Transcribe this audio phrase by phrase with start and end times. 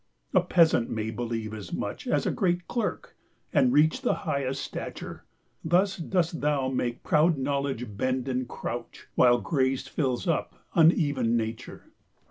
[0.33, 3.15] A peasant may beleeve as much As a great Clerk,
[3.53, 5.25] and reach the highest stature.
[5.59, 11.37] 30 Thus dost thou make proud knowledge bend & crouch, While grace fills up uneven
[11.37, 11.91] nature.